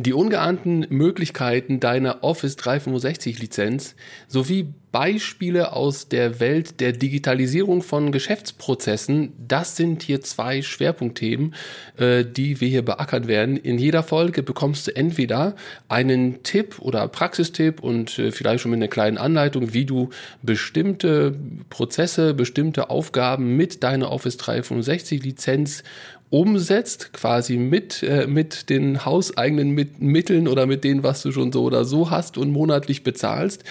[0.00, 3.96] Die ungeahnten Möglichkeiten deiner Office 365 Lizenz
[4.28, 11.54] sowie Beispiele aus der Welt der Digitalisierung von Geschäftsprozessen, das sind hier zwei Schwerpunktthemen,
[11.98, 13.56] äh, die wir hier beackert werden.
[13.56, 15.56] In jeder Folge bekommst du entweder
[15.88, 20.10] einen Tipp oder Praxistipp und äh, vielleicht schon mit einer kleinen Anleitung, wie du
[20.42, 21.34] bestimmte
[21.70, 25.82] Prozesse, bestimmte Aufgaben mit deiner Office 365 Lizenz
[26.30, 31.52] umsetzt, quasi mit, äh, mit den hauseigenen mit Mitteln oder mit denen, was du schon
[31.52, 33.64] so oder so hast und monatlich bezahlst.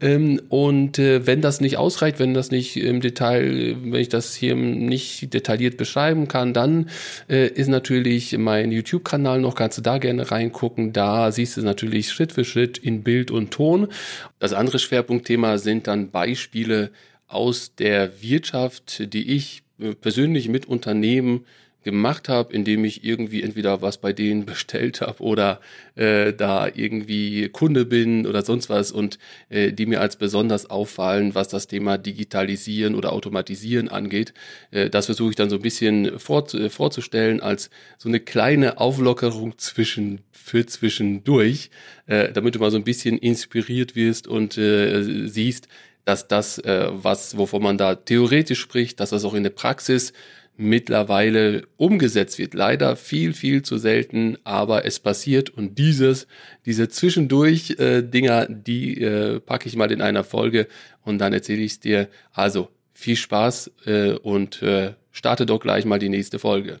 [0.00, 4.34] Ähm, und äh, wenn das nicht ausreicht, wenn das nicht im Detail, wenn ich das
[4.34, 6.88] hier nicht detailliert beschreiben kann, dann
[7.28, 10.92] äh, ist natürlich mein YouTube-Kanal noch, kannst du da gerne reingucken.
[10.92, 13.88] Da siehst du natürlich Schritt für Schritt in Bild und Ton.
[14.38, 16.90] Das andere Schwerpunktthema sind dann Beispiele
[17.26, 21.44] aus der Wirtschaft, die ich äh, persönlich mit Unternehmen
[21.84, 25.60] gemacht habe, indem ich irgendwie entweder was bei denen bestellt habe oder
[25.94, 29.18] äh, da irgendwie Kunde bin oder sonst was und
[29.48, 34.34] äh, die mir als besonders auffallen, was das Thema Digitalisieren oder Automatisieren angeht.
[34.70, 38.78] Äh, das versuche ich dann so ein bisschen vor, äh, vorzustellen als so eine kleine
[38.78, 41.70] Auflockerung zwischen für zwischendurch,
[42.06, 45.68] äh, damit du mal so ein bisschen inspiriert wirst und äh, siehst,
[46.04, 50.12] dass das, äh, was wovon man da theoretisch spricht, dass das auch in der Praxis
[50.56, 52.54] mittlerweile umgesetzt wird.
[52.54, 56.26] Leider viel, viel zu selten, aber es passiert und dieses,
[56.64, 60.68] diese zwischendurch äh, Dinger, die äh, packe ich mal in einer Folge
[61.02, 62.08] und dann erzähle ich es dir.
[62.32, 66.80] Also viel Spaß äh, und äh, starte doch gleich mal die nächste Folge.